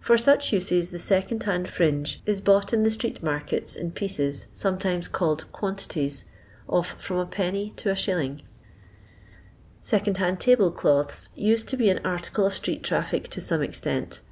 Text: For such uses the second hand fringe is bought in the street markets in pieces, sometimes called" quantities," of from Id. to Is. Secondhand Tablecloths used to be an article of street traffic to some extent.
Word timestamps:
For 0.00 0.16
such 0.16 0.54
uses 0.54 0.88
the 0.90 0.98
second 0.98 1.42
hand 1.42 1.68
fringe 1.68 2.22
is 2.24 2.40
bought 2.40 2.72
in 2.72 2.82
the 2.82 2.90
street 2.90 3.22
markets 3.22 3.76
in 3.76 3.90
pieces, 3.90 4.46
sometimes 4.54 5.06
called" 5.06 5.44
quantities," 5.52 6.24
of 6.66 6.86
from 6.86 7.28
Id. 7.36 7.76
to 7.76 7.90
Is. 7.90 8.42
Secondhand 9.82 10.40
Tablecloths 10.40 11.28
used 11.34 11.68
to 11.68 11.76
be 11.76 11.90
an 11.90 12.00
article 12.06 12.46
of 12.46 12.54
street 12.54 12.82
traffic 12.84 13.24
to 13.28 13.40
some 13.42 13.60
extent. 13.60 14.22